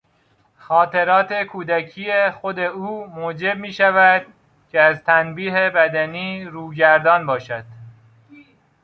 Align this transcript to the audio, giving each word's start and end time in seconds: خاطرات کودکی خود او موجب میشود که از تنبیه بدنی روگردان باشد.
خاطرات 0.57 1.33
کودکی 1.33 2.29
خود 2.31 2.59
او 2.59 3.07
موجب 3.07 3.57
میشود 3.57 4.25
که 4.71 4.81
از 4.81 5.03
تنبیه 5.03 5.53
بدنی 5.69 6.45
روگردان 6.45 7.25
باشد. 7.25 7.63